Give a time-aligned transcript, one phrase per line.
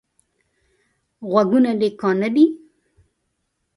[1.31, 2.45] غوږونه دي کاڼه دي؟